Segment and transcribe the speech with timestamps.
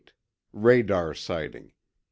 [0.51, 1.73] radar sighting.